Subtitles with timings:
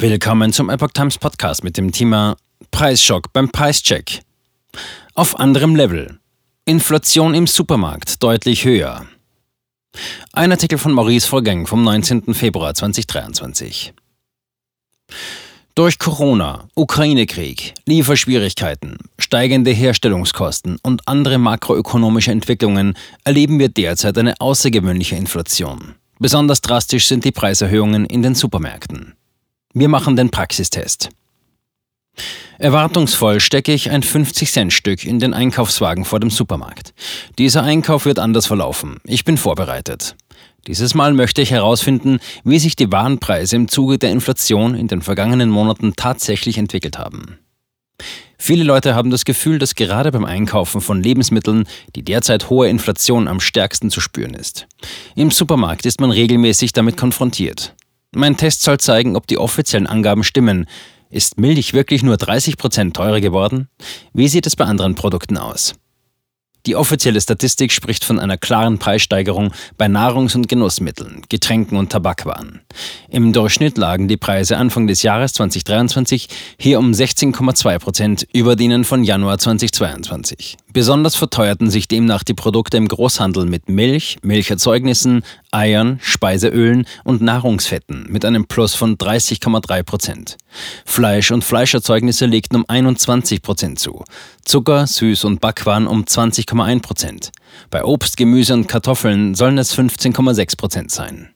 [0.00, 2.38] Willkommen zum Epoch Times Podcast mit dem Thema
[2.70, 4.22] Preisschock beim Preischeck.
[5.12, 6.18] Auf anderem Level.
[6.64, 9.04] Inflation im Supermarkt deutlich höher.
[10.32, 12.32] Ein Artikel von Maurice Vorgang vom 19.
[12.32, 13.92] Februar 2023.
[15.74, 22.94] Durch Corona, Ukraine-Krieg, Lieferschwierigkeiten, steigende Herstellungskosten und andere makroökonomische Entwicklungen
[23.24, 25.96] erleben wir derzeit eine außergewöhnliche Inflation.
[26.18, 29.12] Besonders drastisch sind die Preiserhöhungen in den Supermärkten.
[29.72, 31.10] Wir machen den Praxistest.
[32.58, 36.92] Erwartungsvoll stecke ich ein 50-Cent-Stück in den Einkaufswagen vor dem Supermarkt.
[37.38, 38.98] Dieser Einkauf wird anders verlaufen.
[39.04, 40.16] Ich bin vorbereitet.
[40.66, 45.02] Dieses Mal möchte ich herausfinden, wie sich die Warenpreise im Zuge der Inflation in den
[45.02, 47.38] vergangenen Monaten tatsächlich entwickelt haben.
[48.38, 53.28] Viele Leute haben das Gefühl, dass gerade beim Einkaufen von Lebensmitteln die derzeit hohe Inflation
[53.28, 54.66] am stärksten zu spüren ist.
[55.14, 57.74] Im Supermarkt ist man regelmäßig damit konfrontiert.
[58.12, 60.66] Mein Test soll zeigen, ob die offiziellen Angaben stimmen.
[61.10, 63.68] Ist Milch wirklich nur 30 Prozent teurer geworden?
[64.12, 65.74] Wie sieht es bei anderen Produkten aus?
[66.66, 72.60] Die offizielle Statistik spricht von einer klaren Preissteigerung bei Nahrungs- und Genussmitteln, Getränken und Tabakwaren.
[73.08, 78.84] Im Durchschnitt lagen die Preise Anfang des Jahres 2023 hier um 16,2 Prozent über denen
[78.84, 80.58] von Januar 2022.
[80.72, 88.06] Besonders verteuerten sich demnach die Produkte im Großhandel mit Milch, Milcherzeugnissen, Eiern, Speiseölen und Nahrungsfetten
[88.08, 90.36] mit einem Plus von 30,3 Prozent.
[90.84, 94.04] Fleisch und Fleischerzeugnisse legten um 21 Prozent zu,
[94.44, 97.32] Zucker, Süß- und Backwaren um 20,1 Prozent.
[97.70, 101.30] Bei Obst, Gemüse und Kartoffeln sollen es 15,6 Prozent sein.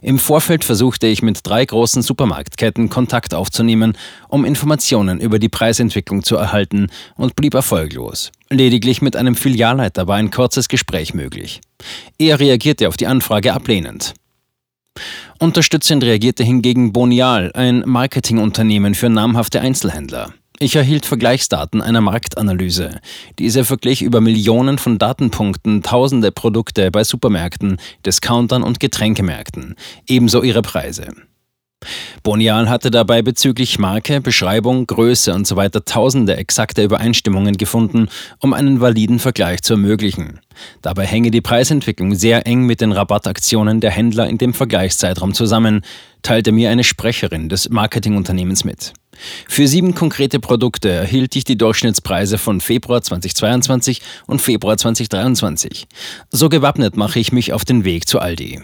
[0.00, 6.22] Im Vorfeld versuchte ich mit drei großen Supermarktketten Kontakt aufzunehmen, um Informationen über die Preisentwicklung
[6.22, 8.32] zu erhalten und blieb erfolglos.
[8.50, 11.60] Lediglich mit einem Filialleiter war ein kurzes Gespräch möglich.
[12.18, 14.14] Er reagierte auf die Anfrage ablehnend.
[15.38, 20.32] Unterstützend reagierte hingegen Bonial, ein Marketingunternehmen für namhafte Einzelhändler.
[20.60, 23.00] Ich erhielt Vergleichsdaten einer Marktanalyse.
[23.38, 29.76] Diese verglich über Millionen von Datenpunkten tausende Produkte bei Supermärkten, Discountern und Getränkemärkten,
[30.08, 31.06] ebenso ihre Preise.
[32.22, 35.68] Bonial hatte dabei bezüglich Marke, Beschreibung, Größe usw.
[35.72, 38.08] So tausende exakte Übereinstimmungen gefunden,
[38.40, 40.40] um einen validen Vergleich zu ermöglichen.
[40.82, 45.82] Dabei hänge die Preisentwicklung sehr eng mit den Rabattaktionen der Händler in dem Vergleichszeitraum zusammen,
[46.22, 48.92] teilte mir eine Sprecherin des Marketingunternehmens mit.
[49.48, 55.86] Für sieben konkrete Produkte erhielt ich die Durchschnittspreise von Februar 2022 und Februar 2023.
[56.30, 58.60] So gewappnet mache ich mich auf den Weg zu Aldi.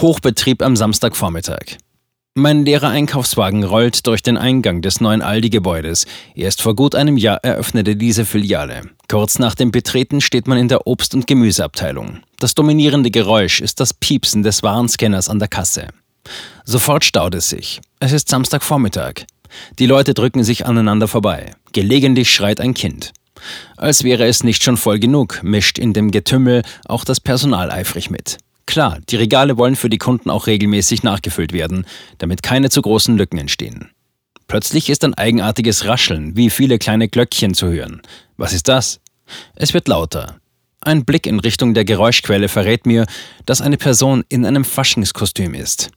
[0.00, 1.76] Hochbetrieb am Samstagvormittag.
[2.34, 6.06] Mein leerer Einkaufswagen rollt durch den Eingang des neuen Aldi-Gebäudes.
[6.34, 8.82] Erst vor gut einem Jahr eröffnete diese Filiale.
[9.08, 12.20] Kurz nach dem Betreten steht man in der Obst- und Gemüseabteilung.
[12.38, 15.88] Das dominierende Geräusch ist das Piepsen des Warenscanners an der Kasse.
[16.64, 17.82] Sofort staut es sich.
[17.98, 19.26] Es ist Samstagvormittag.
[19.78, 21.50] Die Leute drücken sich aneinander vorbei.
[21.74, 23.12] Gelegentlich schreit ein Kind.
[23.76, 28.08] Als wäre es nicht schon voll genug, mischt in dem Getümmel auch das Personal eifrig
[28.08, 28.38] mit.
[28.70, 31.86] Klar, die Regale wollen für die Kunden auch regelmäßig nachgefüllt werden,
[32.18, 33.90] damit keine zu großen Lücken entstehen.
[34.46, 38.00] Plötzlich ist ein eigenartiges Rascheln, wie viele kleine Glöckchen zu hören.
[38.36, 39.00] Was ist das?
[39.56, 40.36] Es wird lauter.
[40.82, 43.06] Ein Blick in Richtung der Geräuschquelle verrät mir,
[43.44, 45.90] dass eine Person in einem Faschingskostüm ist.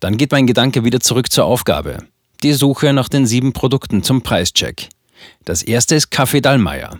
[0.00, 1.98] Dann geht mein Gedanke wieder zurück zur Aufgabe.
[2.42, 4.88] Die Suche nach den sieben Produkten zum Preischeck.
[5.44, 6.98] Das erste ist Kaffee Dallmayr.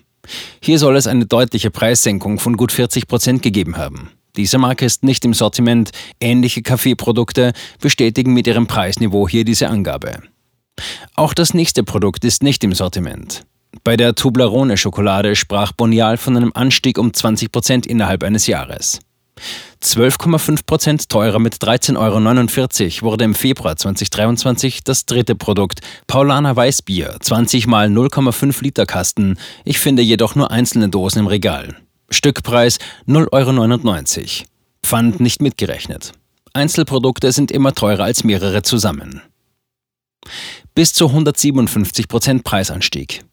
[0.61, 4.13] Hier soll es eine deutliche Preissenkung von gut 40 Prozent gegeben haben.
[4.37, 5.91] Diese Marke ist nicht im Sortiment.
[6.21, 10.23] Ähnliche Kaffeeprodukte bestätigen mit ihrem Preisniveau hier diese Angabe.
[11.15, 13.45] Auch das nächste Produkt ist nicht im Sortiment.
[13.85, 19.01] Bei der Tublerone Schokolade sprach Bonial von einem Anstieg um 20 Prozent innerhalb eines Jahres.
[19.83, 27.17] 12,5 Prozent teurer mit 13,49 Euro wurde im Februar 2023 das dritte Produkt Paulaner Weißbier,
[27.21, 29.37] 20 mal 0,5 Liter Kasten.
[29.65, 31.77] Ich finde jedoch nur einzelne Dosen im Regal.
[32.13, 34.47] Stückpreis 0,99 Euro.
[34.83, 36.13] Pfand nicht mitgerechnet.
[36.53, 39.23] Einzelprodukte sind immer teurer als mehrere zusammen.
[40.75, 43.25] Bis zu 157 Prozent Preisanstieg.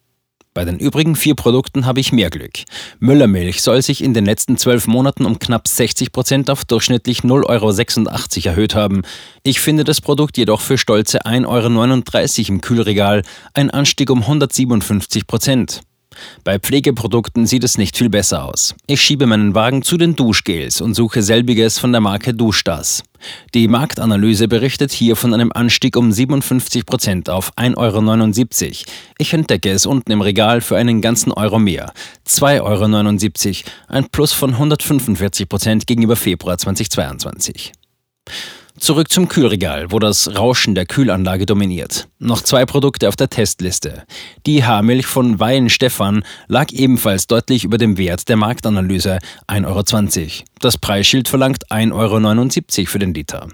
[0.53, 2.63] Bei den übrigen vier Produkten habe ich mehr Glück.
[2.99, 7.47] Müllermilch soll sich in den letzten zwölf Monaten um knapp 60 Prozent auf durchschnittlich 0,86
[7.47, 9.03] Euro erhöht haben.
[9.43, 13.21] Ich finde das Produkt jedoch für stolze 1,39 Euro im Kühlregal,
[13.53, 15.81] ein Anstieg um 157 Prozent.
[16.43, 18.75] Bei Pflegeprodukten sieht es nicht viel besser aus.
[18.87, 23.03] Ich schiebe meinen Wagen zu den Duschgels und suche selbiges von der Marke Duschdas.
[23.53, 28.73] Die Marktanalyse berichtet hier von einem Anstieg um 57 Prozent auf 1,79 Euro.
[29.17, 31.91] Ich entdecke es unten im Regal für einen ganzen Euro mehr.
[32.27, 37.73] 2,79 Euro, ein Plus von 145 Prozent gegenüber Februar 2022.
[38.79, 42.07] Zurück zum Kühlregal, wo das Rauschen der Kühlanlage dominiert.
[42.17, 44.03] Noch zwei Produkte auf der Testliste.
[44.45, 50.31] Die Haarmilch von Weihen Stefan lag ebenfalls deutlich über dem Wert der Marktanalyse 1,20 Euro.
[50.59, 53.49] Das Preisschild verlangt 1,79 Euro für den Liter.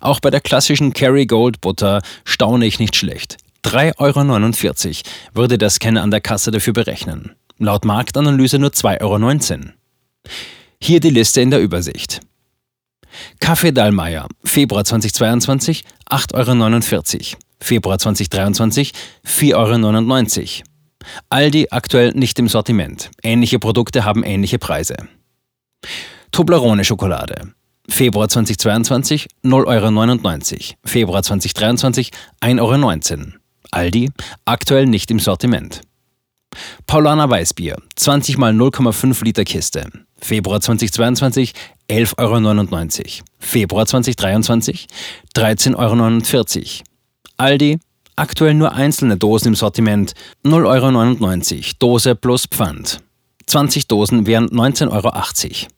[0.00, 3.38] Auch bei der klassischen Kerry Gold Butter staune ich nicht schlecht.
[3.64, 7.32] 3,49 Euro würde der Scanner an der Kasse dafür berechnen.
[7.58, 9.72] Laut Marktanalyse nur 2,19 Euro.
[10.80, 12.20] Hier die Liste in der Übersicht.
[13.40, 17.38] Kaffee Dallmayr, Februar 2022, 8,49 Euro.
[17.60, 18.92] Februar 2023,
[19.26, 20.64] 4,99 Euro.
[21.30, 23.10] Aldi aktuell nicht im Sortiment.
[23.22, 24.96] Ähnliche Produkte haben ähnliche Preise.
[26.30, 27.52] Toblerone Schokolade.
[27.88, 30.78] Februar 2022 0,99 Euro.
[30.84, 32.10] Februar 2023
[32.42, 33.32] 1,19 Euro.
[33.70, 34.10] Aldi
[34.44, 35.80] aktuell nicht im Sortiment.
[36.86, 39.90] Paulaner Weißbier 20 mal 0,5 Liter Kiste.
[40.20, 41.52] Februar 2022
[41.90, 43.24] 11,99 Euro.
[43.38, 44.86] Februar 2023
[45.34, 46.84] 13,49 Euro.
[47.36, 47.78] Aldi,
[48.16, 50.12] aktuell nur einzelne Dosen im Sortiment,
[50.44, 53.00] 0,99 Euro, Dose plus Pfand.
[53.46, 55.68] 20 Dosen wären 19,80 Euro.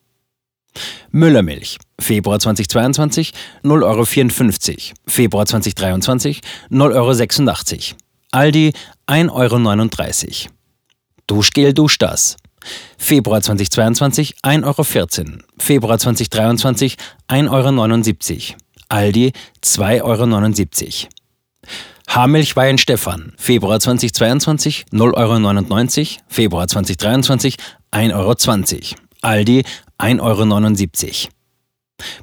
[1.11, 7.97] Müllermilch, Februar 2022 0,54 Euro, Februar 2023 0,86 Euro.
[8.31, 8.73] Aldi
[9.07, 10.53] 1,39 Euro.
[11.27, 12.37] Duschgel Duschdas,
[12.97, 15.39] Februar 2022 1,14 Euro.
[15.59, 16.97] Februar 2023
[17.27, 18.15] 1,79
[18.49, 18.57] Euro.
[18.89, 21.09] Aldi 2,79 Euro.
[22.07, 27.57] Haarmilch Wein Stefan, Februar 2022 0,99 Euro, Februar 2023
[27.91, 28.35] 1,20 Euro.
[29.21, 29.63] Aldi
[29.99, 31.31] 1,79 Euro.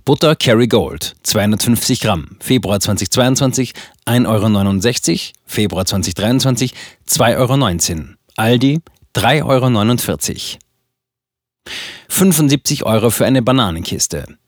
[0.05, 3.73] Butter Kerry Gold, 250 Gramm, Februar 2022
[4.07, 6.73] 1,69 Euro, Februar 2023
[7.07, 8.15] 2,19 Euro.
[8.37, 8.81] Aldi
[9.19, 10.59] 3,49 Euro.
[12.09, 14.39] 75 Euro für eine Bananenkiste.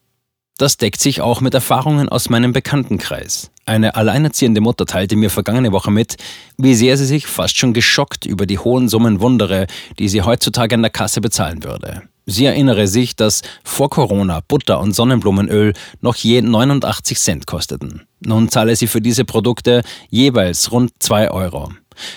[0.58, 3.50] Das deckt sich auch mit Erfahrungen aus meinem Bekanntenkreis.
[3.66, 6.18] Eine alleinerziehende Mutter teilte mir vergangene Woche mit,
[6.56, 9.66] wie sehr sie sich fast schon geschockt über die hohen Summen wundere,
[9.98, 12.02] die sie heutzutage an der Kasse bezahlen würde.
[12.26, 18.06] Sie erinnere sich, dass vor Corona Butter und Sonnenblumenöl noch je 89 Cent kosteten.
[18.20, 21.72] Nun zahle sie für diese Produkte jeweils rund 2 Euro.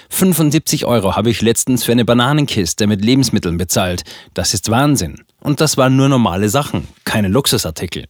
[0.10, 4.04] 75 Euro habe ich letztens für eine Bananenkiste mit Lebensmitteln bezahlt.
[4.34, 5.16] Das ist Wahnsinn.
[5.42, 8.06] Und das waren nur normale Sachen, keine Luxusartikel.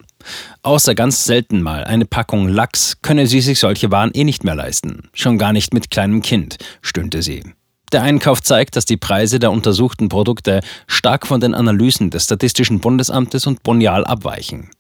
[0.62, 4.56] Außer ganz selten mal eine Packung Lachs könne sie sich solche Waren eh nicht mehr
[4.56, 5.10] leisten.
[5.14, 7.44] Schon gar nicht mit kleinem Kind, stöhnte sie.
[7.92, 12.80] Der Einkauf zeigt, dass die Preise der untersuchten Produkte stark von den Analysen des Statistischen
[12.80, 14.72] Bundesamtes und Bonial abweichen.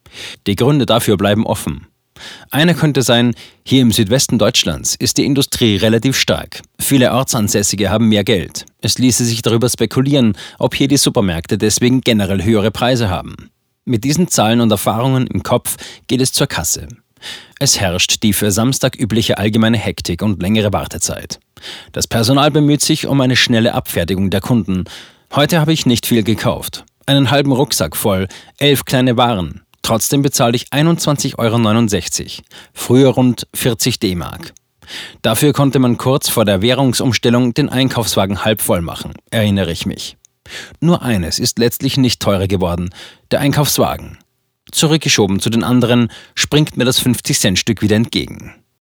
[0.48, 1.88] Die Gründe dafür bleiben offen.
[2.54, 3.34] Eine könnte sein,
[3.66, 6.62] hier im Südwesten Deutschlands ist die Industrie relativ stark.
[6.78, 8.68] Viele Ortsansässige haben mehr Geld.
[8.80, 13.50] Es ließe sich darüber spekulieren, ob hier die Supermärkte deswegen generell höhere Preise haben.
[13.86, 16.88] Mit diesen Zahlen und Erfahrungen im Kopf geht es zur Kasse.
[17.58, 21.40] Es herrscht die für Samstag übliche allgemeine Hektik und längere Wartezeit.
[21.92, 24.84] Das Personal bemüht sich um eine schnelle Abfertigung der Kunden.
[25.34, 26.86] Heute habe ich nicht viel gekauft.
[27.08, 28.28] Einen halben Rucksack voll,
[28.60, 32.44] elf kleine Waren, Trotzdem bezahle ich 21,69 Euro,
[32.74, 34.53] früher rund 40 D-Mark.
[35.21, 40.18] Dafür konnte man kurz vor der Währungsumstellung den Einkaufswagen halb voll machen, erinnere ich mich.
[40.80, 42.89] Nur eines ist letztlich nicht teurer geworden,
[43.31, 44.18] der Einkaufswagen.
[44.71, 48.56] Zurückgeschoben zu den anderen springt mir das 50-Cent-Stück wieder entgegen.